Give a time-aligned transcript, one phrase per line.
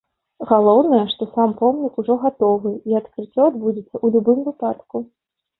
[0.51, 5.05] Галоўнае, што сам помнік ужо гатовы, і адкрыццё адбудзецца ў любым выпадку.